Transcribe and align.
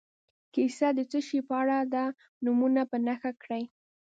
کیسه 0.53 0.87
د 0.97 0.99
څه 1.11 1.19
شي 1.27 1.39
په 1.49 1.53
اړه 1.61 1.77
ده 1.93 2.03
نومونه 2.45 2.81
په 2.91 2.97
نښه 3.05 3.31
کړي. 3.43 3.63